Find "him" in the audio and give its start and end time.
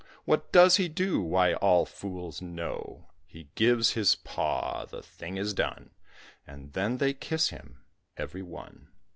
7.49-7.83